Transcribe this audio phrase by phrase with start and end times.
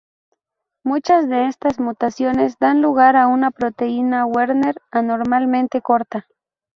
[0.83, 6.25] Muchas de estas mutaciones dan lugar a una proteína Werner anormalmente corta.